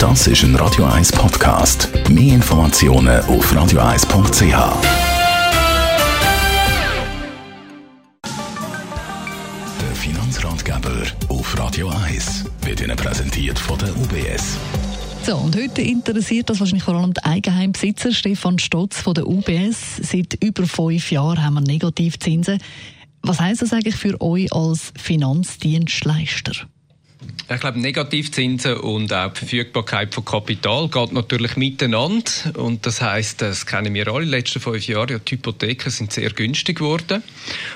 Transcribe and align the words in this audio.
Das 0.00 0.26
ist 0.26 0.42
ein 0.44 0.56
Radio 0.56 0.86
1 0.86 1.12
Podcast. 1.12 1.90
Mehr 2.08 2.36
Informationen 2.36 3.20
auf 3.26 3.52
radio1.ch. 3.52 4.40
Der 9.78 9.94
Finanzratgeber 9.94 11.02
auf 11.28 11.58
Radio 11.58 11.90
1 11.90 12.46
wird 12.62 12.80
Ihnen 12.80 12.96
präsentiert 12.96 13.58
von 13.58 13.78
der 13.78 13.90
UBS. 13.94 14.56
So, 15.26 15.36
und 15.36 15.54
heute 15.54 15.82
interessiert 15.82 16.48
das 16.48 16.60
wahrscheinlich 16.60 16.84
vor 16.84 16.94
allem 16.94 17.12
den 17.12 17.22
Eigenheimbesitzer 17.22 18.12
Stefan 18.12 18.58
Stotz 18.58 19.02
von 19.02 19.12
der 19.12 19.26
UBS. 19.26 19.98
Seit 20.00 20.42
über 20.42 20.66
fünf 20.66 21.10
Jahren 21.10 21.44
haben 21.44 21.54
wir 21.54 21.60
Negativzinsen. 21.60 22.56
Was 23.20 23.38
heisst 23.38 23.60
das 23.60 23.74
eigentlich 23.74 23.96
für 23.96 24.18
euch 24.22 24.50
als 24.50 24.94
Finanzdienstleister? 24.96 26.54
Ich 27.52 27.60
glaube, 27.60 27.80
Negativzinsen 27.80 28.76
und 28.76 29.12
auch 29.12 29.32
die 29.32 29.40
Verfügbarkeit 29.40 30.14
von 30.14 30.24
Kapital 30.24 30.88
geht 30.88 31.12
natürlich 31.12 31.56
miteinander. 31.56 32.30
Und 32.54 32.86
das 32.86 33.02
heißt, 33.02 33.42
das 33.42 33.66
kennen 33.66 33.92
wir 33.92 34.06
alle. 34.08 34.24
In 34.24 34.30
den 34.30 34.38
letzten 34.38 34.60
fünf 34.60 34.86
Jahren, 34.86 35.10
ja, 35.10 35.18
die 35.18 35.32
Hypotheken 35.32 35.90
sind 35.90 36.12
sehr 36.12 36.30
günstig 36.30 36.78
geworden. 36.78 37.22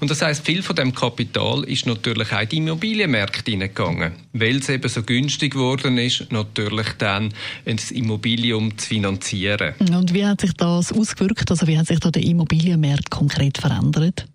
Und 0.00 0.10
das 0.10 0.22
heißt, 0.22 0.46
viel 0.46 0.62
von 0.62 0.76
dem 0.76 0.94
Kapital 0.94 1.64
ist 1.64 1.84
natürlich 1.84 2.32
auch 2.32 2.40
in 2.40 2.48
die 2.48 2.56
Immobilienmärkte 2.58 3.50
hineingegangen. 3.50 4.12
Weil 4.32 4.58
es 4.58 4.68
eben 4.68 4.88
so 4.88 5.02
günstig 5.02 5.54
geworden 5.54 5.98
ist, 5.98 6.30
natürlich 6.30 6.88
dann 6.98 7.34
ein 7.66 7.80
Immobilium 7.90 8.78
zu 8.78 8.86
finanzieren. 8.86 9.74
Und 9.80 10.14
wie 10.14 10.24
hat 10.24 10.40
sich 10.40 10.54
das 10.54 10.92
ausgewirkt? 10.92 11.50
Also 11.50 11.66
wie 11.66 11.76
hat 11.76 11.88
sich 11.88 11.98
da 11.98 12.10
der 12.10 12.22
Immobilienmarkt 12.22 13.10
konkret 13.10 13.58
verändert? 13.58 14.26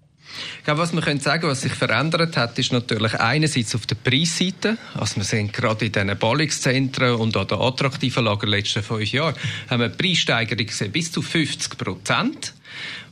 Ich 0.59 0.63
glaube, 0.63 0.79
was 0.79 0.93
man 0.93 1.03
können 1.03 1.19
sagen, 1.19 1.47
was 1.47 1.61
sich 1.61 1.73
verändert 1.73 2.37
hat, 2.37 2.57
ist 2.59 2.71
natürlich 2.71 3.15
einerseits 3.19 3.75
auf 3.75 3.85
der 3.85 3.95
Preisseite. 3.95 4.77
Also 4.93 5.17
wir 5.17 5.23
sehen 5.23 5.51
gerade 5.51 5.85
in 5.85 5.91
diesen 5.91 6.17
Ballungszentren 6.17 7.15
und 7.15 7.35
an 7.35 7.47
den 7.47 7.59
attraktiven 7.59 8.25
Lager 8.25 8.43
in 8.43 8.51
den 8.51 8.59
letzten 8.59 8.83
fünf 8.83 9.11
Jahren 9.11 9.35
haben 9.69 9.81
wir 9.81 9.89
Preissteigerungen 9.89 10.67
gesehen 10.67 10.91
bis 10.91 11.11
zu 11.11 11.21
50 11.21 11.77
Prozent. 11.77 12.53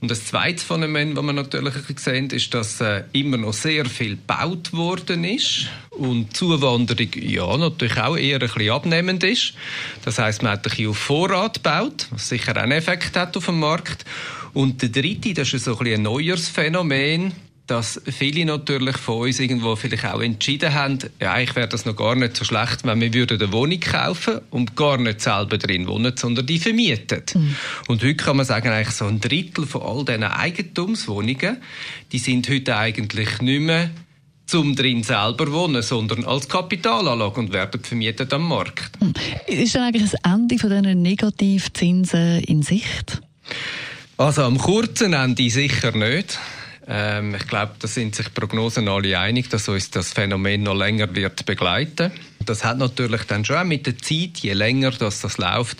Und 0.01 0.09
das 0.09 0.25
zweite 0.25 0.63
Phänomen, 0.63 1.15
das 1.15 1.23
wir 1.23 1.33
natürlich 1.33 1.73
sehen, 1.97 2.29
ist, 2.29 2.53
dass 2.53 2.79
äh, 2.79 3.03
immer 3.11 3.35
noch 3.37 3.51
sehr 3.51 3.85
viel 3.85 4.11
gebaut 4.11 4.71
worden 4.71 5.25
ist 5.25 5.67
und 5.89 6.35
Zuwanderung 6.35 7.09
ja 7.15 7.57
natürlich 7.57 7.97
auch 7.97 8.15
eher 8.15 8.35
ein 8.35 8.47
bisschen 8.47 8.69
abnehmend 8.69 9.23
ist. 9.25 9.53
Das 10.05 10.17
heißt, 10.17 10.41
man 10.41 10.53
hat 10.53 10.59
ein 10.59 10.69
bisschen 10.69 10.89
auf 10.89 10.97
Vorrat 10.97 11.55
gebaut, 11.55 12.07
was 12.11 12.29
sicher 12.29 12.55
einen 12.55 12.71
Effekt 12.71 13.17
hat 13.17 13.35
auf 13.35 13.47
dem 13.47 13.59
Markt. 13.59 14.05
Und 14.53 14.81
der 14.81 14.89
dritte, 14.89 15.33
das 15.33 15.53
ist 15.53 15.65
so 15.65 15.77
ein, 15.77 15.87
ein 15.87 16.01
neues 16.01 16.49
Phänomen, 16.49 17.33
dass 17.69 18.01
viele 18.05 18.45
natürlich 18.45 18.97
von 18.97 19.27
uns 19.27 19.39
irgendwo 19.39 19.75
vielleicht 19.75 20.05
auch 20.05 20.21
entschieden 20.21 20.73
haben, 20.73 20.97
ja, 21.21 21.33
eigentlich 21.33 21.55
wäre 21.55 21.67
das 21.67 21.85
noch 21.85 21.95
gar 21.95 22.15
nicht 22.15 22.35
so 22.35 22.43
schlecht, 22.43 22.83
wenn 22.83 22.99
wir 22.99 23.13
würden 23.13 23.39
eine 23.39 23.53
Wohnung 23.53 23.79
kaufen 23.79 24.39
und 24.49 24.75
gar 24.75 24.97
nicht 24.97 25.21
selber 25.21 25.59
drin 25.59 25.87
wohnen, 25.87 26.17
sondern 26.17 26.47
die 26.47 26.57
vermietet. 26.57 27.35
Mhm. 27.35 27.55
Und 27.87 28.03
heute 28.03 28.15
kann 28.15 28.37
man 28.37 28.45
sagen, 28.45 28.69
eigentlich 28.69 28.95
so 28.95 29.05
ein 29.05 29.21
Drittel 29.21 29.67
von 29.67 29.83
all 29.83 30.03
diesen 30.03 30.23
Eigentumswohnungen, 30.23 31.57
die 32.11 32.17
sind 32.17 32.49
heute 32.49 32.75
eigentlich 32.75 33.39
nicht 33.41 33.61
mehr 33.61 33.91
zum 34.47 34.75
drin 34.75 35.03
selber 35.03 35.51
wohnen, 35.51 35.83
sondern 35.83 36.25
als 36.25 36.49
Kapitalanlage 36.49 37.39
und 37.39 37.53
werden 37.53 37.83
vermietet 37.83 38.33
am 38.33 38.47
Markt. 38.47 38.99
Mhm. 38.99 39.13
Ist 39.45 39.75
dann 39.75 39.83
eigentlich 39.83 40.09
das 40.09 40.19
Ende 40.23 40.57
von 40.57 40.71
diesen 40.71 41.03
Negativzinsen 41.03 42.39
in 42.39 42.63
Sicht? 42.63 43.21
Also 44.19 44.43
am 44.43 44.57
kurzen 44.57 45.13
Ende 45.13 45.49
sicher 45.49 45.93
nicht. 45.95 46.37
Ähm, 46.85 47.35
ich 47.35 47.47
glaube, 47.47 47.75
da 47.79 47.87
sind 47.87 48.15
sich 48.15 48.33
Prognosen 48.33 48.89
alle 48.89 49.17
einig, 49.17 49.49
dass 49.49 49.69
uns 49.69 49.91
das 49.91 50.11
Phänomen 50.11 50.63
noch 50.63 50.75
länger 50.75 51.15
wird 51.15 51.45
begleiten. 51.45 52.11
Das 52.45 52.65
hat 52.65 52.79
natürlich 52.79 53.23
dann 53.23 53.45
schon 53.45 53.69
mit 53.69 53.87
der 53.87 53.97
Zeit, 53.97 54.39
je 54.39 54.51
länger 54.51 54.91
das, 54.91 55.21
das 55.21 55.37
läuft, 55.37 55.77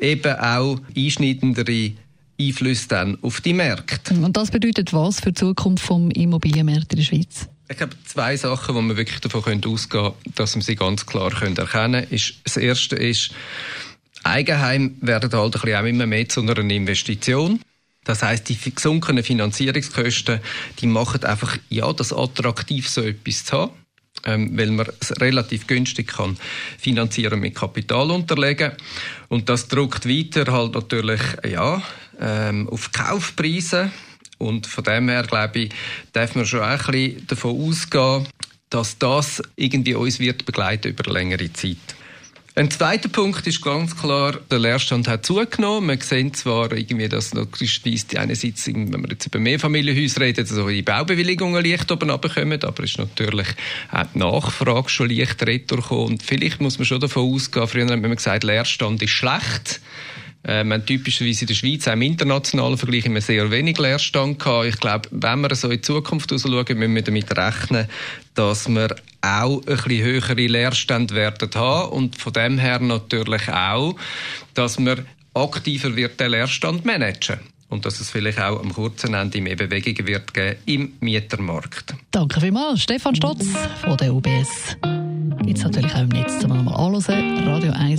eben 0.00 0.36
auch 0.36 0.80
einschneidendere 0.96 1.92
Einflüsse 2.40 2.88
dann 2.88 3.18
auf 3.20 3.42
die 3.42 3.52
Märkte. 3.52 4.14
Und 4.14 4.38
das 4.38 4.50
bedeutet 4.50 4.94
was 4.94 5.20
für 5.20 5.32
die 5.32 5.40
Zukunft 5.40 5.84
vom 5.84 6.10
Immobilienmarkt 6.10 6.94
in 6.94 6.98
der 6.98 7.04
Schweiz? 7.04 7.50
Ich 7.68 7.76
glaube, 7.76 7.94
zwei 8.06 8.38
Sachen, 8.38 8.74
wo 8.74 8.80
wir 8.80 8.96
wirklich 8.96 9.20
davon 9.20 9.42
ausgehen 9.66 10.04
können, 10.04 10.14
dass 10.34 10.54
wir 10.54 10.62
sie 10.62 10.76
ganz 10.76 11.04
klar 11.04 11.28
können 11.28 11.58
erkennen 11.58 12.08
können. 12.08 12.32
Das 12.44 12.56
erste 12.56 12.96
ist, 12.96 13.32
Eigenheim 14.24 14.96
werden 15.02 15.30
halt 15.30 15.56
auch 15.56 15.64
immer 15.64 16.06
mehr 16.06 16.26
zu 16.30 16.40
einer 16.40 16.56
Investition. 16.56 17.60
Das 18.04 18.22
heißt, 18.22 18.48
die 18.48 18.58
gesunkenen 18.74 19.22
Finanzierungskosten, 19.22 20.40
die 20.80 20.86
machen 20.86 21.24
einfach, 21.24 21.56
ja, 21.68 21.92
das 21.92 22.12
attraktiv, 22.12 22.88
so 22.88 23.02
etwas 23.02 23.44
zu 23.44 23.58
haben. 23.58 23.72
Ähm, 24.24 24.56
weil 24.56 24.70
man 24.70 24.86
es 25.00 25.20
relativ 25.20 25.66
günstig 25.66 26.08
kann 26.08 26.36
finanzieren 26.78 27.40
mit 27.40 27.56
Kapital 27.56 28.10
unterlegen 28.10 28.72
und 29.30 29.48
das 29.48 29.66
druckt 29.68 30.06
weiter 30.06 30.52
halt 30.52 30.74
natürlich 30.74 31.20
ja 31.48 31.82
ähm, 32.20 32.68
auf 32.68 32.92
Kaufpreise 32.92 33.90
und 34.36 34.66
von 34.66 34.84
dem 34.84 35.08
her 35.08 35.22
glaube 35.22 35.60
ich 35.60 35.72
darf 36.12 36.34
man 36.34 36.44
schon 36.44 36.60
ein 36.60 36.78
bisschen 36.78 37.26
davon 37.26 37.68
ausgehen, 37.68 38.28
dass 38.68 38.98
das 38.98 39.42
irgendwie 39.56 39.94
uns 39.94 40.20
wird 40.20 40.44
begleiten 40.44 40.92
über 40.92 41.10
längere 41.10 41.52
Zeit. 41.52 41.78
Ein 42.54 42.70
zweiter 42.70 43.08
Punkt 43.08 43.46
ist 43.46 43.62
ganz 43.62 43.96
klar, 43.96 44.38
der 44.50 44.58
Leerstand 44.58 45.08
hat 45.08 45.24
zugenommen. 45.24 45.86
Man 45.86 46.00
sieht 46.02 46.36
zwar 46.36 46.70
irgendwie, 46.70 47.08
dass 47.08 47.32
noch 47.32 47.46
die 47.46 48.18
einerseits, 48.18 48.66
wenn 48.66 48.92
wir 48.92 49.08
jetzt 49.08 49.24
über 49.24 49.38
Mehrfamilienhäuser 49.38 50.20
reden, 50.20 50.44
so 50.44 50.68
die 50.68 50.82
Baubewilligungen 50.82 51.64
leicht 51.64 51.90
oben 51.90 52.10
runterkommen, 52.10 52.62
aber 52.62 52.84
ist 52.84 52.98
natürlich 52.98 53.46
auch 53.90 54.04
die 54.14 54.18
Nachfrage 54.18 54.90
schon 54.90 55.08
leicht 55.08 55.42
retour 55.46 55.90
Und 55.92 56.22
vielleicht 56.22 56.60
muss 56.60 56.78
man 56.78 56.84
schon 56.84 57.00
davon 57.00 57.32
ausgehen, 57.32 57.66
früher 57.66 57.88
haben 57.88 58.02
wir 58.02 58.14
gesagt, 58.14 58.44
Leerstand 58.44 59.02
ist 59.02 59.12
schlecht. 59.12 59.80
Äh, 60.44 60.64
wir 60.64 60.74
haben 60.74 60.86
typischerweise 60.86 61.42
in 61.42 61.46
der 61.46 61.54
Schweiz 61.54 61.88
auch 61.88 61.92
im 61.92 62.02
internationalen 62.02 62.76
Vergleich 62.76 63.06
immer 63.06 63.20
sehr 63.20 63.50
wenig 63.50 63.78
Leerstand 63.78 64.38
gehabt. 64.38 64.66
Ich 64.66 64.80
glaube, 64.80 65.08
wenn 65.10 65.40
wir 65.40 65.54
so 65.54 65.68
in 65.68 65.76
die 65.76 65.82
Zukunft 65.82 66.30
schauen, 66.30 66.78
müssen 66.78 66.94
wir 66.94 67.02
damit 67.02 67.36
rechnen, 67.36 67.86
dass 68.34 68.68
wir 68.68 68.96
auch 69.20 69.60
ein 69.60 69.64
bisschen 69.64 70.02
höhere 70.02 70.34
Leerstände 70.34 71.14
werden 71.14 71.50
haben 71.54 71.92
und 71.92 72.18
von 72.18 72.32
dem 72.32 72.58
her 72.58 72.80
natürlich 72.80 73.48
auch, 73.48 73.96
dass 74.54 74.78
wir 74.78 75.04
aktiver 75.34 75.94
wird 75.96 76.18
den 76.18 76.32
Leerstand 76.32 76.84
managen 76.84 77.40
und 77.68 77.86
dass 77.86 78.00
es 78.00 78.10
vielleicht 78.10 78.40
auch 78.40 78.60
am 78.60 78.72
kurzen 78.72 79.14
Ende 79.14 79.40
mehr 79.40 79.56
Bewegungen 79.56 80.06
wird 80.06 80.34
geben 80.34 80.58
im 80.66 80.92
Mietermarkt. 81.00 81.94
Danke 82.10 82.40
vielmals, 82.40 82.82
Stefan 82.82 83.14
Stotz 83.14 83.46
von 83.82 83.96
der 83.96 84.12
UBS. 84.12 84.76
Jetzt 85.46 85.64
natürlich 85.64 85.94
auch 85.94 86.02
im 86.02 86.08
Netz 86.08 86.38
zum 86.38 86.64
mal 86.64 86.74
anhören. 86.74 87.48
Radio 87.48 87.72
1. 87.72 87.98